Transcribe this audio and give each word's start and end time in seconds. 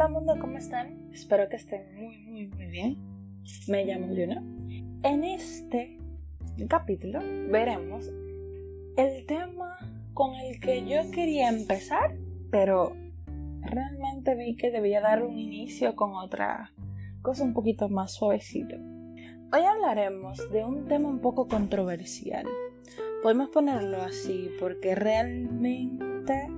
Hola 0.00 0.08
mundo, 0.08 0.34
¿cómo 0.40 0.56
están? 0.56 1.10
Espero 1.12 1.46
que 1.50 1.56
estén 1.56 1.94
muy, 1.94 2.16
muy, 2.22 2.46
muy 2.46 2.66
bien. 2.68 2.96
Me 3.68 3.84
llamo 3.84 4.06
Luna. 4.06 4.42
En 5.02 5.24
este 5.24 5.98
capítulo 6.68 7.20
veremos 7.50 8.10
el 8.96 9.26
tema 9.26 9.76
con 10.14 10.36
el 10.36 10.58
que 10.58 10.88
yo 10.88 11.10
quería 11.10 11.50
empezar, 11.50 12.16
pero 12.50 12.96
realmente 13.60 14.34
vi 14.36 14.56
que 14.56 14.70
debía 14.70 15.02
dar 15.02 15.22
un 15.22 15.38
inicio 15.38 15.94
con 15.94 16.14
otra 16.14 16.72
cosa 17.20 17.44
un 17.44 17.52
poquito 17.52 17.90
más 17.90 18.14
suavecito. 18.14 18.76
Hoy 19.52 19.60
hablaremos 19.60 20.50
de 20.50 20.64
un 20.64 20.88
tema 20.88 21.10
un 21.10 21.18
poco 21.18 21.46
controversial. 21.46 22.46
Podemos 23.22 23.50
ponerlo 23.50 24.00
así 24.00 24.48
porque 24.58 24.94
realmente 24.94 26.48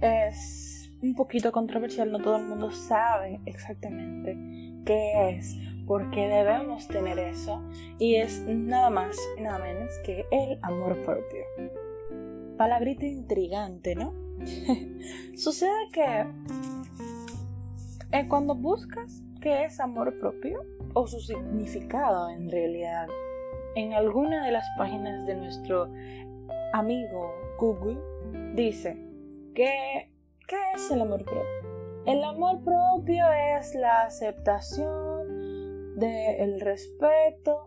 es 0.00 0.71
un 1.02 1.14
poquito 1.14 1.50
controversial, 1.50 2.10
no 2.12 2.20
todo 2.20 2.36
el 2.36 2.44
mundo 2.44 2.70
sabe 2.70 3.40
exactamente 3.44 4.38
qué 4.86 5.30
es, 5.30 5.56
por 5.86 6.10
qué 6.10 6.28
debemos 6.28 6.86
tener 6.86 7.18
eso, 7.18 7.60
y 7.98 8.14
es 8.16 8.40
nada 8.46 8.88
más 8.88 9.16
y 9.36 9.42
nada 9.42 9.58
menos 9.58 9.90
que 10.04 10.24
el 10.30 10.58
amor 10.62 10.96
propio. 11.04 11.44
Palabrita 12.56 13.04
intrigante, 13.04 13.96
¿no? 13.96 14.14
Sucede 15.36 15.88
que 15.92 16.26
eh, 18.12 18.28
cuando 18.28 18.54
buscas 18.54 19.22
qué 19.40 19.64
es 19.64 19.80
amor 19.80 20.18
propio 20.20 20.64
o 20.94 21.06
su 21.06 21.18
significado 21.18 22.30
en 22.30 22.48
realidad, 22.50 23.08
en 23.74 23.92
alguna 23.92 24.44
de 24.44 24.52
las 24.52 24.66
páginas 24.78 25.26
de 25.26 25.36
nuestro 25.36 25.90
amigo 26.72 27.32
Google 27.58 27.98
dice 28.54 28.96
que 29.54 30.11
¿Qué 30.52 30.58
es 30.74 30.90
el 30.90 31.00
amor 31.00 31.24
propio? 31.24 31.42
El 32.04 32.22
amor 32.22 32.62
propio 32.62 33.24
es 33.58 33.74
la 33.74 34.02
aceptación 34.02 35.96
del 35.96 36.60
respeto, 36.60 37.64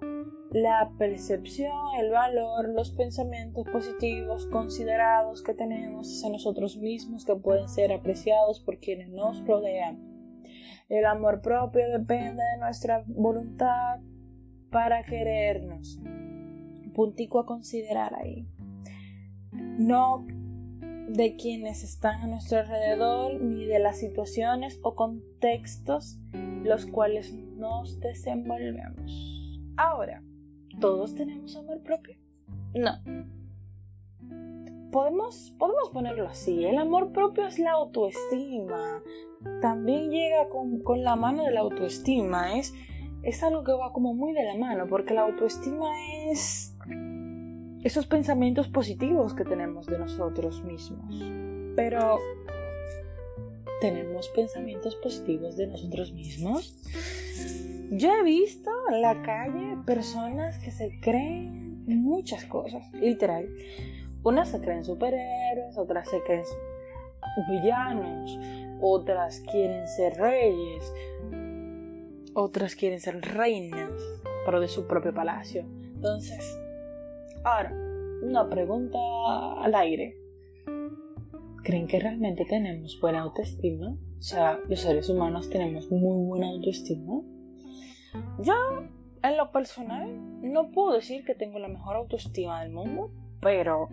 la 0.51 0.91
percepción, 0.99 1.95
el 1.97 2.11
valor, 2.11 2.69
los 2.69 2.91
pensamientos 2.91 3.65
positivos 3.71 4.45
considerados 4.51 5.41
que 5.41 5.55
tenemos 5.55 6.15
hacia 6.15 6.29
nosotros 6.29 6.77
mismos 6.77 7.25
que 7.25 7.35
pueden 7.35 7.69
ser 7.69 7.91
apreciados 7.91 8.59
por 8.59 8.77
quienes 8.77 9.09
nos 9.09 9.43
rodean. 9.47 9.97
El 10.87 11.05
amor 11.05 11.41
propio 11.41 11.89
depende 11.89 12.43
de 12.43 12.59
nuestra 12.59 13.03
voluntad 13.07 13.99
para 14.69 15.03
querernos. 15.03 15.99
Puntico 16.93 17.39
a 17.39 17.47
considerar 17.47 18.13
ahí. 18.13 18.47
No 19.51 20.27
de 21.07 21.35
quienes 21.35 21.83
están 21.83 22.21
a 22.21 22.27
nuestro 22.27 22.59
alrededor 22.59 23.41
ni 23.41 23.65
de 23.65 23.79
las 23.79 23.99
situaciones 23.99 24.79
o 24.81 24.95
contextos 24.95 26.17
los 26.63 26.85
cuales 26.85 27.33
nos 27.33 27.99
desenvolvemos. 27.99 29.59
Ahora, 29.77 30.23
¿todos 30.79 31.15
tenemos 31.15 31.55
amor 31.55 31.81
propio? 31.83 32.17
No. 32.73 32.91
Podemos, 34.91 35.53
podemos 35.59 35.89
ponerlo 35.91 36.27
así, 36.27 36.63
el 36.63 36.77
amor 36.77 37.11
propio 37.11 37.45
es 37.45 37.59
la 37.59 37.71
autoestima. 37.71 39.01
También 39.61 40.09
llega 40.09 40.49
con, 40.49 40.81
con 40.81 41.03
la 41.03 41.15
mano 41.15 41.43
de 41.43 41.51
la 41.51 41.59
autoestima, 41.59 42.57
es, 42.57 42.73
es 43.21 43.43
algo 43.43 43.63
que 43.63 43.73
va 43.73 43.91
como 43.91 44.13
muy 44.13 44.33
de 44.33 44.43
la 44.43 44.55
mano, 44.55 44.87
porque 44.87 45.13
la 45.13 45.23
autoestima 45.23 45.87
es 46.31 46.74
esos 47.85 48.07
pensamientos 48.07 48.67
positivos 48.67 49.35
que 49.35 49.45
tenemos 49.45 49.85
de 49.85 49.99
nosotros 49.99 50.63
mismos. 50.63 51.23
Pero, 51.75 52.17
¿tenemos 53.79 54.27
pensamientos 54.29 54.95
positivos 54.95 55.55
de 55.55 55.67
nosotros 55.67 56.11
mismos? 56.11 56.75
Yo 57.91 58.11
he 58.11 58.23
visto 58.23 58.71
en 58.89 59.03
la 59.03 59.21
calle 59.21 59.77
personas 59.85 60.57
que 60.57 60.71
se 60.71 60.99
creen 60.99 61.85
muchas 61.85 62.45
cosas, 62.45 62.91
literal. 62.93 63.47
Unas 64.23 64.49
se 64.49 64.59
creen 64.61 64.83
superhéroes, 64.83 65.77
otras 65.77 66.09
se 66.09 66.23
creen 66.23 66.43
villanos, 67.51 68.39
otras 68.81 69.41
quieren 69.41 69.87
ser 69.87 70.15
reyes, 70.15 70.91
otras 72.33 72.75
quieren 72.75 72.99
ser 72.99 73.21
reinas, 73.21 73.91
pero 74.43 74.59
de 74.59 74.69
su 74.69 74.87
propio 74.87 75.13
palacio. 75.13 75.67
Entonces, 75.93 76.64
Ahora, 77.45 77.71
una 78.23 78.49
pregunta 78.49 78.97
al 79.61 79.75
aire. 79.75 80.17
¿Creen 81.63 81.85
que 81.85 81.99
realmente 81.99 82.43
tenemos 82.43 82.99
buena 82.99 83.21
autoestima? 83.21 83.91
O 84.17 84.21
sea, 84.21 84.59
los 84.67 84.79
seres 84.79 85.11
humanos 85.11 85.51
tenemos 85.51 85.91
muy 85.91 86.25
buena 86.25 86.47
autoestima. 86.47 87.21
Yo, 88.39 88.55
en 89.21 89.37
lo 89.37 89.51
personal, 89.51 90.09
no 90.41 90.71
puedo 90.71 90.93
decir 90.93 91.23
que 91.23 91.35
tengo 91.35 91.59
la 91.59 91.67
mejor 91.67 91.97
autoestima 91.97 92.63
del 92.63 92.71
mundo, 92.71 93.11
pero 93.41 93.89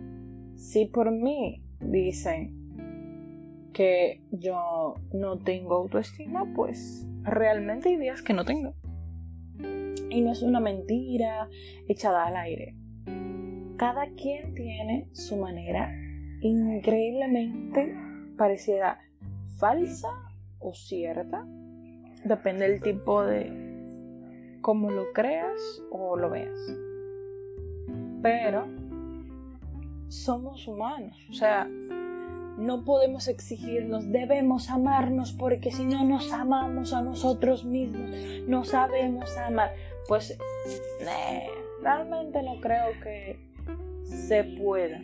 si 0.55 0.85
por 0.87 1.11
mí 1.11 1.63
dicen 1.79 3.69
que 3.71 4.23
yo 4.31 4.95
no 5.13 5.37
tengo 5.37 5.75
autoestima, 5.75 6.51
pues 6.55 7.07
realmente 7.21 7.89
hay 7.89 7.97
días 7.97 8.23
que 8.23 8.33
no 8.33 8.45
tengo. 8.45 8.73
Y 10.09 10.21
no 10.21 10.31
es 10.31 10.41
una 10.41 10.59
mentira 10.59 11.49
echada 11.87 12.25
al 12.25 12.35
aire 12.37 12.77
cada 13.77 14.07
quien 14.15 14.53
tiene 14.53 15.07
su 15.13 15.37
manera 15.37 15.91
increíblemente 16.41 17.95
parecida 18.37 18.99
falsa 19.57 20.09
o 20.59 20.73
cierta. 20.73 21.45
Depende 22.23 22.69
del 22.69 22.81
tipo 22.81 23.23
de 23.23 23.51
cómo 24.61 24.91
lo 24.91 25.11
creas 25.13 25.81
o 25.91 26.17
lo 26.17 26.29
veas. 26.29 26.57
Pero 28.21 28.67
somos 30.07 30.67
humanos, 30.67 31.17
o 31.29 31.33
sea, 31.33 31.67
no 32.57 32.85
podemos 32.85 33.27
exigirnos, 33.27 34.11
debemos 34.11 34.69
amarnos 34.69 35.33
porque 35.33 35.71
si 35.71 35.85
no 35.85 36.03
nos 36.05 36.31
amamos 36.31 36.93
a 36.93 37.01
nosotros 37.01 37.65
mismos, 37.65 38.11
no 38.47 38.63
sabemos 38.63 39.35
amar. 39.37 39.71
Pues 40.07 40.37
realmente 41.81 42.43
no 42.43 42.61
creo 42.61 42.91
que 43.01 43.52
se 44.03 44.43
pueda. 44.43 44.99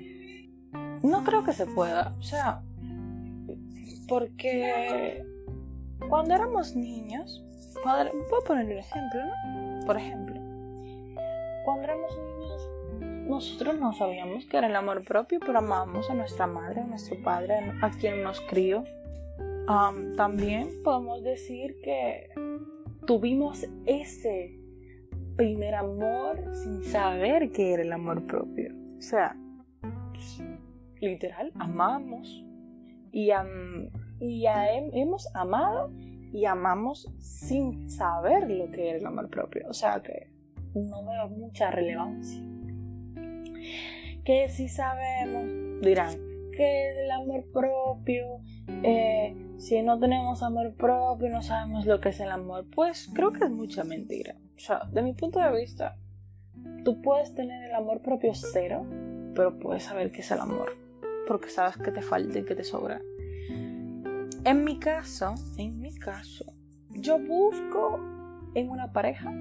No 1.04 1.24
creo 1.24 1.44
que 1.44 1.54
se 1.54 1.66
pueda, 1.66 2.16
o 2.20 2.22
sea, 2.22 2.62
porque 4.08 5.24
cuando 6.08 6.34
éramos 6.34 6.76
niños, 6.76 7.44
voy 7.84 7.94
a 7.94 8.46
poner 8.46 8.66
un 8.66 8.72
ejemplo, 8.72 9.20
¿no? 9.26 9.86
Por 9.86 9.98
ejemplo, 9.98 10.36
cuando 11.64 11.84
éramos 11.84 12.12
niños, 12.18 12.70
nosotros 13.30 13.80
no 13.80 13.94
sabíamos 13.94 14.46
que 14.46 14.58
era 14.58 14.68
el 14.68 14.76
amor 14.76 15.04
propio, 15.04 15.40
pero 15.40 15.60
amábamos 15.60 16.10
a 16.10 16.16
nuestra 16.16 16.48
madre, 16.48 16.82
a 16.82 16.86
nuestro 16.86 17.22
padre, 17.22 17.56
a 17.82 17.92
quien 17.92 18.24
nos 18.24 18.42
crió. 18.42 18.84
también 20.18 20.70
podemos 20.84 21.24
decir 21.24 21.80
que 21.84 22.30
tuvimos 23.06 23.68
ese 23.86 24.60
primer 25.36 25.76
amor 25.76 26.40
sin 26.56 26.84
saber 26.84 27.52
que 27.52 27.74
era 27.74 27.84
el 27.84 27.94
amor 27.94 28.26
propio. 28.26 28.74
O 29.00 29.02
sea, 29.02 29.36
literal, 31.00 31.54
amamos 31.56 32.46
y, 33.14 33.32
y 34.20 34.46
hemos 34.46 35.34
amado 35.34 35.90
y 36.34 36.46
amamos 36.46 37.10
sin 37.18 37.90
saber 37.90 38.52
lo 38.52 38.70
que 38.72 38.90
era 38.90 38.98
el 39.00 39.06
amor 39.06 39.30
propio. 39.30 39.68
O 39.70 39.74
sea 39.74 40.02
que 40.02 40.30
no 40.76 41.06
veo 41.06 41.30
mucha 41.30 41.72
relevancia. 41.72 42.44
Que 44.26 44.50
si 44.50 44.68
sabemos, 44.68 45.82
dirán, 45.82 46.14
que 46.56 46.90
el 46.90 47.12
amor 47.12 47.46
propio, 47.54 48.42
eh, 48.84 49.34
si 49.58 49.82
no 49.82 49.98
tenemos 49.98 50.44
amor 50.44 50.76
propio, 50.76 51.30
no 51.30 51.42
sabemos 51.42 51.86
lo 51.86 52.02
que 52.02 52.10
es 52.10 52.20
el 52.20 52.32
amor, 52.32 52.66
pues 52.76 53.10
creo 53.16 53.32
que 53.32 53.46
es 53.46 53.50
mucha 53.50 53.86
mentira. 53.86 54.36
O 54.58 54.60
sea, 54.60 54.82
de 54.92 55.02
mi 55.02 55.14
punto 55.14 55.40
de 55.40 55.58
vista, 55.58 55.96
Tú 56.84 57.02
puedes 57.02 57.34
tener 57.36 57.64
el 57.70 57.76
amor 57.76 58.02
propio 58.02 58.34
cero, 58.34 58.86
pero 59.36 59.60
puedes 59.60 59.84
saber 59.84 60.12
qué 60.12 60.22
es 60.22 60.32
el 60.32 60.40
amor, 60.40 60.78
porque 61.28 61.50
sabes 61.50 61.78
que 61.78 61.92
te 61.92 62.02
falta 62.02 62.40
y 62.40 62.44
que 62.44 62.56
te 62.56 62.64
sobra. 62.64 63.02
En 64.46 64.64
mi 64.64 64.80
caso, 64.80 65.36
en 65.58 65.82
mi 65.82 65.94
caso, 65.96 66.46
yo 66.92 67.20
busco 67.20 68.00
en 68.56 68.70
una 68.70 68.92
pareja 68.92 69.32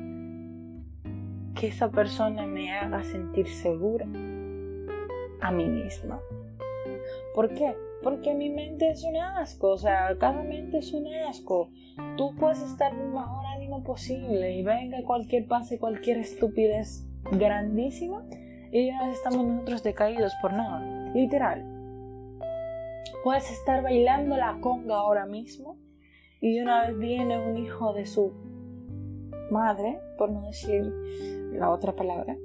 que 1.55 1.69
esa 1.69 1.90
persona 1.90 2.46
me 2.46 2.73
haga 2.73 3.02
sentir 3.02 3.49
segura 3.49 4.06
a 5.40 5.50
mí 5.50 5.67
misma. 5.67 6.20
¿Por 7.35 7.55
qué? 7.55 7.75
Porque 8.02 8.35
mi 8.35 8.50
mente 8.50 8.90
es 8.90 9.02
un 9.05 9.17
asco, 9.17 9.70
o 9.70 9.79
sea, 9.79 10.17
cada 10.19 10.43
mente 10.43 10.79
es 10.79 10.93
un 10.93 11.06
asco. 11.29 11.70
Tú 12.17 12.35
puedes 12.37 12.62
estar 12.62 12.93
en 12.93 13.00
el 13.00 13.08
mejor 13.08 13.46
ánimo 13.46 13.82
posible 13.82 14.52
y 14.52 14.62
venga 14.62 15.02
cualquier 15.05 15.46
pase, 15.46 15.79
cualquier 15.79 16.19
estupidez 16.19 17.07
grandísima 17.32 18.25
y 18.70 18.86
ya 18.86 19.10
estamos 19.10 19.44
nosotros 19.44 19.82
decaídos 19.82 20.32
por 20.40 20.52
nada. 20.52 21.12
Literal. 21.14 21.64
Puedes 23.25 23.50
estar 23.50 23.82
bailando 23.82 24.36
la 24.36 24.58
conga 24.60 24.96
ahora 24.96 25.26
mismo 25.26 25.78
y 26.40 26.54
de 26.54 26.62
una 26.62 26.86
vez 26.86 26.98
viene 26.98 27.38
un 27.38 27.56
hijo 27.56 27.92
de 27.92 28.06
su 28.06 28.32
madre, 29.50 29.98
por 30.16 30.30
no 30.30 30.46
decir 30.46 30.84
la 31.52 31.70
otra 31.70 31.94
palabra, 31.96 32.36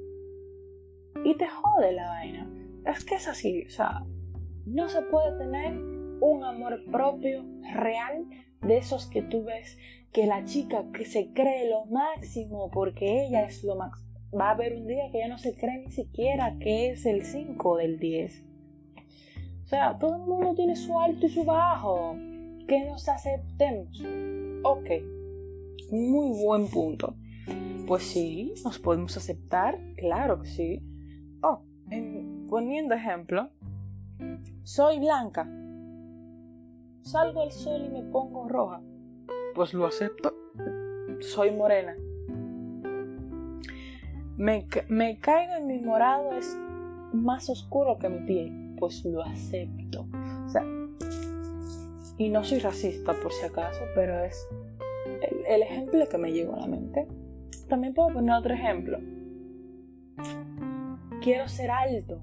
y 1.23 1.35
te 1.35 1.47
jode 1.47 1.91
la 1.91 2.07
vaina. 2.07 2.49
Es 2.85 3.05
que 3.05 3.15
es 3.15 3.27
así, 3.27 3.65
o 3.65 3.69
sea, 3.69 4.03
no 4.65 4.89
se 4.89 5.01
puede 5.03 5.37
tener 5.37 5.77
un 6.21 6.43
amor 6.43 6.83
propio 6.91 7.43
real 7.73 8.25
de 8.61 8.77
esos 8.77 9.07
que 9.07 9.21
tú 9.21 9.43
ves 9.43 9.77
que 10.11 10.25
la 10.25 10.45
chica 10.45 10.85
que 10.93 11.05
se 11.05 11.33
cree 11.33 11.69
lo 11.69 11.85
máximo 11.85 12.69
porque 12.71 13.25
ella 13.25 13.43
es 13.45 13.63
lo 13.63 13.75
máximo. 13.75 14.12
Va 14.37 14.49
a 14.49 14.51
haber 14.51 14.75
un 14.75 14.87
día 14.87 15.09
que 15.11 15.19
ella 15.19 15.27
no 15.27 15.37
se 15.37 15.53
cree 15.53 15.85
ni 15.85 15.91
siquiera 15.91 16.57
que 16.59 16.89
es 16.89 17.05
el 17.05 17.23
5 17.23 17.77
del 17.77 17.99
10. 17.99 18.43
O 19.63 19.67
sea, 19.67 19.97
todo 19.97 20.15
el 20.15 20.21
mundo 20.21 20.53
tiene 20.55 20.75
su 20.75 20.99
alto 20.99 21.25
y 21.25 21.29
su 21.29 21.43
bajo. 21.43 22.15
Que 22.67 22.85
nos 22.85 23.07
aceptemos. 23.09 24.01
Ok, 24.63 24.89
muy 25.91 26.43
buen 26.43 26.67
punto. 26.69 27.15
Pues 27.85 28.03
sí, 28.03 28.53
nos 28.63 28.79
podemos 28.79 29.17
aceptar, 29.17 29.77
claro 29.97 30.41
que 30.41 30.47
sí. 30.47 30.81
Oh, 31.41 31.61
poniendo 32.49 32.95
ejemplo, 32.95 33.49
soy 34.63 34.99
blanca. 34.99 35.47
Salgo 37.01 37.41
al 37.41 37.51
sol 37.51 37.83
y 37.85 37.89
me 37.89 38.01
pongo 38.03 38.47
roja. 38.47 38.81
Pues 39.53 39.73
lo 39.73 39.85
acepto. 39.85 40.33
Soy 41.19 41.51
morena. 41.51 41.95
Me, 44.37 44.65
caigo 45.19 45.53
en 45.55 45.67
mi 45.67 45.79
morado 45.79 46.33
es 46.33 46.57
más 47.13 47.49
oscuro 47.49 47.97
que 47.99 48.09
mi 48.09 48.25
piel. 48.25 48.75
Pues 48.79 49.05
lo 49.05 49.23
acepto. 49.23 50.07
O 50.45 50.49
sea, 50.49 50.63
y 52.17 52.29
no 52.29 52.43
soy 52.43 52.59
racista 52.59 53.13
por 53.13 53.31
si 53.31 53.45
acaso, 53.45 53.81
pero 53.95 54.23
es 54.23 54.47
el, 55.47 55.61
ejemplo 55.61 56.07
que 56.09 56.17
me 56.17 56.31
llegó 56.31 56.55
a 56.55 56.61
la 56.61 56.67
mente. 56.67 57.07
También 57.69 57.93
puedo 57.93 58.09
poner 58.13 58.35
otro 58.35 58.53
ejemplo. 58.53 58.99
Quiero 61.21 61.47
ser 61.47 61.71
alto, 61.71 62.19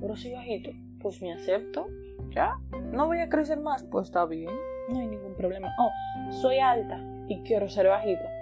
pero 0.00 0.16
soy 0.16 0.32
bajito. 0.32 0.70
Pues 1.00 1.22
me 1.22 1.32
acepto, 1.32 1.86
ya. 2.30 2.58
No 2.92 3.06
voy 3.06 3.20
a 3.20 3.28
crecer 3.28 3.60
más, 3.60 3.84
pues 3.84 4.08
está 4.08 4.26
bien, 4.26 4.50
no 4.88 4.98
hay 4.98 5.06
ningún 5.06 5.34
problema. 5.34 5.68
Oh, 5.78 6.32
soy 6.32 6.58
alta 6.58 7.00
y 7.28 7.40
quiero 7.42 7.68
ser 7.68 7.86
bajita. 7.86 8.39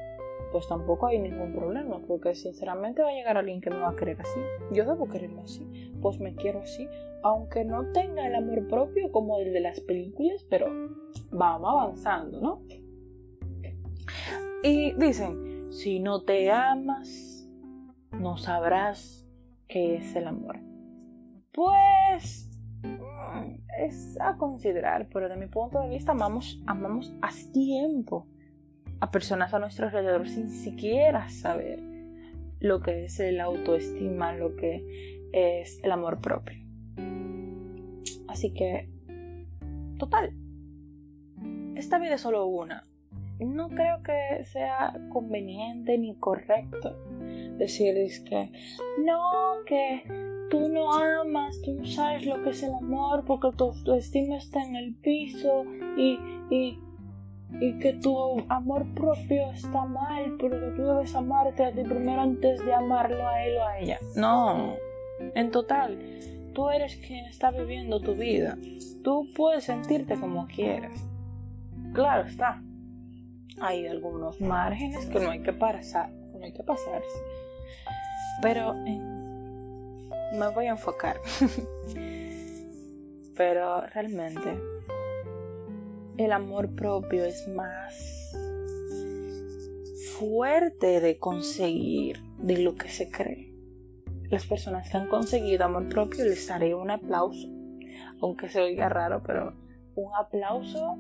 Pues 0.53 0.67
tampoco 0.67 1.07
hay 1.07 1.19
ningún 1.19 1.53
problema, 1.53 2.01
porque 2.07 2.35
sinceramente 2.35 3.03
va 3.03 3.11
a 3.11 3.13
llegar 3.13 3.37
alguien 3.37 3.61
que 3.61 3.71
me 3.71 3.79
va 3.79 3.91
a 3.91 3.97
querer 3.97 4.21
así. 4.21 4.41
Yo 4.73 4.87
debo 4.87 5.09
quererme 5.09 5.43
así, 5.43 5.93
pues 6.01 6.19
me 6.21 6.35
quiero 6.35 6.61
así, 6.61 6.89
aunque 7.23 7.65
no 7.65 7.93
tenga 7.93 8.27
el 8.27 8.35
amor 8.35 8.67
propio 8.69 9.13
como 9.13 9.39
el 9.41 9.53
de 9.53 9.61
las 9.61 9.81
películas, 9.81 10.45
pero 10.49 10.67
vamos 11.31 11.71
avanzando, 11.71 12.41
¿no? 12.41 12.63
Y 14.63 14.93
dicen, 14.95 15.73
si 15.73 16.01
no 16.01 16.23
te 16.23 16.51
amas, 16.51 17.47
no 18.13 18.37
sabrás 18.37 19.27
qué 19.69 19.97
es 19.97 20.17
el 20.17 20.27
amor. 20.27 20.59
Pues 21.53 22.51
mm, 22.83 23.61
es 23.81 24.19
a 24.21 24.37
considerar, 24.37 25.09
pero 25.13 25.29
de 25.29 25.37
mi 25.37 25.47
punto 25.47 25.81
de 25.81 25.89
vista 25.89 26.13
amamos, 26.13 26.63
amamos 26.67 27.13
a 27.21 27.29
tiempo 27.53 28.27
a 29.01 29.11
personas 29.11 29.55
a 29.55 29.59
nuestro 29.59 29.87
alrededor 29.87 30.29
sin 30.29 30.51
siquiera 30.51 31.29
saber 31.29 31.81
lo 32.61 32.81
que 32.81 33.05
es 33.05 33.21
el 33.21 33.41
autoestima, 33.41 34.33
lo 34.33 34.57
que 34.57 35.29
es 35.33 35.81
el 35.83 35.93
amor 35.93 36.21
propio. 36.21 36.59
Así 38.27 38.53
que, 38.53 38.89
total, 39.99 40.33
esta 41.77 41.99
vida 41.99 42.15
es 42.15 42.21
solo 42.21 42.47
una 42.47 42.85
no 43.45 43.69
creo 43.69 44.03
que 44.03 44.45
sea 44.45 44.95
conveniente 45.11 45.97
ni 45.99 46.15
correcto 46.17 46.97
decir 47.57 47.95
que 48.25 48.51
no, 49.05 49.65
que 49.67 50.03
tú 50.51 50.69
no 50.69 50.93
amas, 50.93 51.61
tú 51.63 51.75
no 51.75 51.87
sabes 51.87 52.27
lo 52.27 52.43
que 52.43 52.51
es 52.51 52.63
el 52.63 52.75
amor 52.75 53.25
porque 53.25 53.57
tu 53.57 53.65
autoestima 53.65 54.37
está 54.37 54.63
en 54.63 54.77
el 54.77 54.95
piso 54.95 55.65
y, 55.97 56.19
y, 56.51 56.79
y 57.61 57.79
que 57.79 57.95
tu 57.95 58.45
amor 58.49 58.87
propio 58.95 59.51
está 59.53 59.85
mal 59.85 60.37
porque 60.39 60.73
tú 60.77 60.83
debes 60.83 61.15
amarte 61.15 61.65
a 61.65 61.73
ti 61.73 61.83
primero 61.83 62.21
antes 62.21 62.65
de 62.65 62.73
amarlo 62.73 63.27
a 63.27 63.45
él 63.45 63.57
o 63.57 63.65
a 63.65 63.79
ella. 63.79 63.99
No, 64.15 64.75
en 65.35 65.51
total, 65.51 65.99
tú 66.55 66.71
eres 66.71 66.97
quien 66.97 67.25
está 67.27 67.51
viviendo 67.51 68.01
tu 68.01 68.15
vida. 68.15 68.57
Tú 69.03 69.29
puedes 69.35 69.65
sentirte 69.65 70.19
como 70.21 70.47
quieras. 70.47 70.93
Claro 71.95 72.29
está, 72.29 72.63
hay 73.61 73.87
algunos 73.87 74.41
márgenes 74.41 75.07
que 75.07 75.21
no 75.21 75.31
hay 75.31 75.41
que 75.43 75.53
pasar, 75.53 76.11
no 76.11 76.45
hay 76.45 76.53
que 76.53 76.63
pasarse. 76.63 77.19
Pero 78.43 78.75
me 78.75 80.49
voy 80.55 80.67
a 80.67 80.71
enfocar. 80.71 81.21
Pero 83.37 83.83
realmente 83.87 84.78
el 86.19 86.33
amor 86.33 86.75
propio 86.75 87.25
es 87.25 87.47
más 87.49 88.35
fuerte 90.19 91.01
de 91.01 91.19
conseguir 91.19 92.21
de 92.39 92.59
lo 92.59 92.75
que 92.75 92.89
se 92.89 93.09
cree. 93.09 93.55
Las 94.29 94.45
personas 94.45 94.91
que 94.91 94.97
han 94.97 95.09
conseguido 95.09 95.65
amor 95.65 95.89
propio 95.89 96.25
les 96.25 96.47
daré 96.49 96.75
un 96.75 96.91
aplauso, 96.91 97.49
aunque 98.21 98.49
se 98.49 98.61
oiga 98.61 98.89
raro, 98.89 99.23
pero 99.25 99.55
un 99.95 100.13
aplauso 100.15 100.99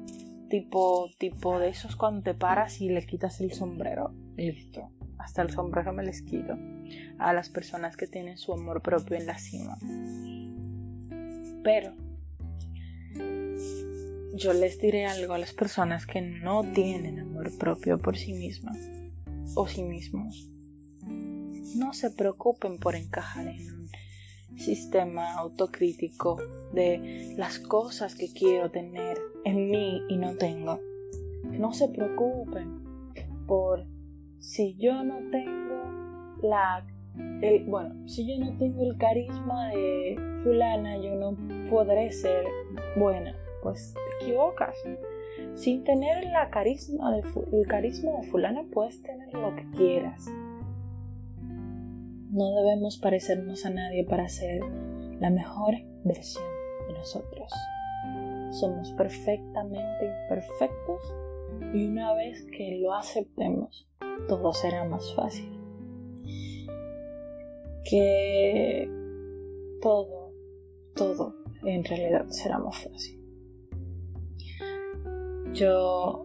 tipo, 0.48 1.10
tipo 1.18 1.58
de 1.58 1.68
esos 1.68 1.96
cuando 1.96 2.22
te 2.22 2.34
paras 2.34 2.80
y 2.80 2.88
le 2.88 3.04
quitas 3.04 3.40
el 3.40 3.52
sombrero. 3.52 4.12
Listo. 4.36 4.90
Hasta 5.18 5.42
el 5.42 5.50
sombrero 5.50 5.92
me 5.92 6.04
les 6.04 6.22
quito. 6.22 6.56
A 7.18 7.32
las 7.32 7.50
personas 7.50 7.96
que 7.96 8.06
tienen 8.06 8.38
su 8.38 8.52
amor 8.52 8.82
propio 8.82 9.16
en 9.16 9.26
la 9.26 9.36
cima. 9.36 9.76
Pero 11.64 11.92
yo 14.38 14.52
les 14.52 14.78
diré 14.78 15.04
algo 15.06 15.34
a 15.34 15.38
las 15.38 15.52
personas 15.52 16.06
que 16.06 16.20
no 16.20 16.62
tienen 16.72 17.18
amor 17.18 17.50
propio 17.58 17.98
por 17.98 18.16
sí 18.16 18.32
mismas 18.32 18.78
o 19.56 19.66
sí 19.66 19.82
mismos. 19.82 20.48
No 21.76 21.92
se 21.92 22.10
preocupen 22.10 22.78
por 22.78 22.94
encajar 22.94 23.48
en 23.48 23.68
un 23.68 23.90
sistema 24.58 25.34
autocrítico 25.34 26.38
de 26.72 27.34
las 27.36 27.58
cosas 27.58 28.14
que 28.14 28.32
quiero 28.32 28.70
tener 28.70 29.18
en 29.44 29.70
mí 29.70 30.02
y 30.08 30.16
no 30.16 30.36
tengo. 30.36 30.80
No 31.44 31.72
se 31.72 31.88
preocupen 31.88 32.84
por 33.46 33.86
si 34.38 34.76
yo 34.76 35.02
no 35.02 35.18
tengo 35.30 36.38
la 36.42 36.86
bueno, 37.66 38.08
si 38.08 38.24
yo 38.26 38.38
no 38.38 38.56
tengo 38.58 38.84
el 38.84 38.96
carisma 38.96 39.70
de 39.70 40.16
fulana, 40.44 40.98
yo 40.98 41.16
no 41.16 41.36
podré 41.68 42.12
ser 42.12 42.44
buena. 42.96 43.34
Pues 43.62 43.94
te 43.94 44.24
equivocas. 44.24 44.76
Sin 45.54 45.84
tener 45.84 46.24
la 46.24 46.50
carisma 46.50 47.12
de, 47.12 47.22
el 47.52 47.66
carisma 47.66 48.12
de 48.20 48.26
fulana, 48.28 48.64
puedes 48.72 49.02
tener 49.02 49.32
lo 49.34 49.54
que 49.54 49.68
quieras. 49.70 50.26
No 52.30 52.54
debemos 52.54 52.98
parecernos 52.98 53.64
a 53.64 53.70
nadie 53.70 54.04
para 54.04 54.28
ser 54.28 54.60
la 55.18 55.30
mejor 55.30 55.74
versión 56.04 56.44
de 56.86 56.94
nosotros. 56.94 57.52
Somos 58.50 58.92
perfectamente 58.92 60.06
imperfectos 60.22 61.14
y 61.74 61.86
una 61.86 62.14
vez 62.14 62.44
que 62.56 62.78
lo 62.80 62.94
aceptemos, 62.94 63.88
todo 64.28 64.52
será 64.52 64.84
más 64.84 65.14
fácil. 65.14 65.50
Que 67.84 68.88
todo, 69.80 70.32
todo 70.94 71.34
en 71.64 71.84
realidad 71.84 72.26
será 72.28 72.58
más 72.58 72.84
fácil. 72.84 73.17
Yo 75.54 76.24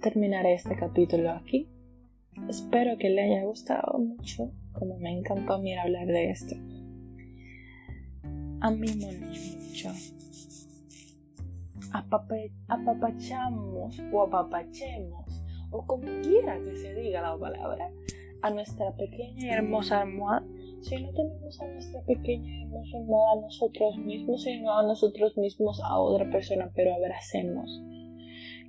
terminaré 0.00 0.54
este 0.54 0.76
capítulo 0.76 1.30
aquí. 1.30 1.68
Espero 2.48 2.96
que 2.98 3.10
le 3.10 3.22
haya 3.22 3.44
gustado 3.44 3.98
mucho, 3.98 4.52
como 4.72 4.98
me 4.98 5.12
encantó 5.12 5.54
a 5.54 5.58
mí 5.58 5.76
hablar 5.76 6.06
de 6.06 6.30
esto. 6.30 6.56
Amémonos 8.60 9.56
mucho 9.56 9.90
apapachamos 12.68 14.00
o 14.12 14.22
apapachemos, 14.22 15.42
o 15.70 15.86
como 15.86 16.04
quiera 16.22 16.58
que 16.62 16.76
se 16.76 16.94
diga 16.94 17.22
la 17.22 17.36
palabra, 17.38 17.90
a 18.42 18.50
nuestra 18.50 18.94
pequeña 18.96 19.46
y 19.46 19.48
hermosa 19.50 20.00
almohada, 20.02 20.46
si 20.80 21.02
no 21.02 21.10
tenemos 21.12 21.60
a 21.60 21.68
nuestra 21.68 22.02
pequeña 22.02 22.62
hermosa 22.62 22.98
almohada 22.98 23.38
a 23.38 23.42
nosotros 23.42 23.98
mismos, 23.98 24.42
sino 24.42 24.76
a 24.76 24.82
nosotros 24.82 25.36
mismos 25.36 25.80
a 25.82 25.98
otra 25.98 26.30
persona, 26.30 26.70
pero 26.74 26.94
abracemos. 26.94 27.82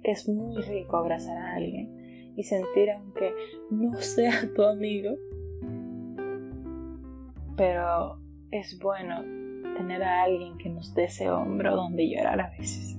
Es 0.03 0.27
muy 0.27 0.61
rico 0.61 0.97
abrazar 0.97 1.37
a 1.37 1.55
alguien 1.55 2.33
y 2.35 2.43
sentir 2.43 2.91
aunque 2.91 3.33
no 3.69 3.95
sea 3.97 4.33
tu 4.55 4.63
amigo, 4.63 5.15
pero 7.55 8.17
es 8.51 8.79
bueno 8.79 9.21
tener 9.77 10.03
a 10.03 10.23
alguien 10.23 10.57
que 10.57 10.69
nos 10.69 10.93
dé 10.93 11.05
ese 11.05 11.29
hombro 11.29 11.75
donde 11.75 12.09
llorar 12.09 12.41
a 12.41 12.49
veces. 12.57 12.97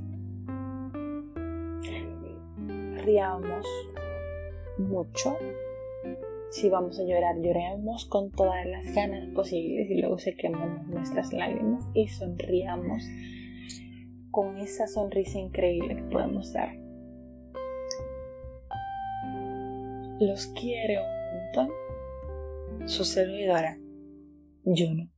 riamos 3.05 3.67
mucho. 4.79 5.37
Si 6.53 6.69
vamos 6.69 7.01
a 7.01 7.05
llorar, 7.05 7.41
lloremos 7.41 8.05
con 8.05 8.31
todas 8.31 8.67
las 8.67 8.95
ganas 8.95 9.27
posibles 9.35 9.91
y 9.91 10.03
luego 10.03 10.19
sequemos 10.19 10.87
nuestras 10.87 11.33
lágrimas 11.33 11.83
y 11.95 12.09
sonriamos 12.09 13.03
con 14.31 14.59
esa 14.59 14.87
sonrisa 14.87 15.39
increíble 15.39 15.97
que 15.97 16.03
podemos 16.03 16.53
dar. 16.53 16.77
Los 20.21 20.49
quiero 20.49 21.01
un 21.01 21.39
montón. 21.39 22.87
Su 22.87 23.07
servidora, 23.07 23.79
Juno. 24.63 25.09